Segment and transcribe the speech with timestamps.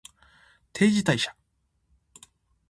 [0.73, 1.35] 定時退社